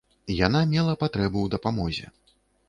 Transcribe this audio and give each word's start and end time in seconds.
Яна 0.35 0.61
мела 0.71 0.95
патрэбу 1.03 1.39
ў 1.45 1.53
дапамозе. 1.57 2.11